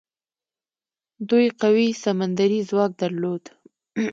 [1.29, 3.43] دوی قوي سمندري ځواک درلود.